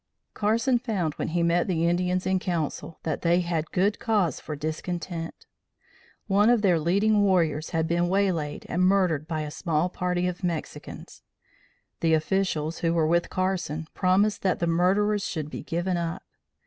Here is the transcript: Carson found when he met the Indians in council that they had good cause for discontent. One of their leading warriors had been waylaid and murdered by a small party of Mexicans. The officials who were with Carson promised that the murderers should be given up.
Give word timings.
Carson 0.33 0.79
found 0.79 1.13
when 1.13 1.27
he 1.27 1.43
met 1.43 1.67
the 1.67 1.87
Indians 1.87 2.25
in 2.25 2.39
council 2.39 2.97
that 3.03 3.21
they 3.21 3.41
had 3.41 3.69
good 3.71 3.99
cause 3.99 4.39
for 4.39 4.55
discontent. 4.55 5.45
One 6.25 6.49
of 6.49 6.63
their 6.63 6.79
leading 6.79 7.21
warriors 7.21 7.69
had 7.69 7.87
been 7.87 8.09
waylaid 8.09 8.65
and 8.67 8.81
murdered 8.81 9.27
by 9.27 9.41
a 9.41 9.51
small 9.51 9.89
party 9.89 10.27
of 10.27 10.43
Mexicans. 10.43 11.21
The 11.99 12.15
officials 12.15 12.79
who 12.79 12.95
were 12.95 13.05
with 13.05 13.29
Carson 13.29 13.85
promised 13.93 14.41
that 14.41 14.57
the 14.57 14.65
murderers 14.65 15.23
should 15.27 15.51
be 15.51 15.61
given 15.61 15.97
up. 15.97 16.23